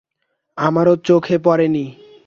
আমারও 0.57 0.93
চোখে 1.05 1.37
পড়েনি। 1.37 1.85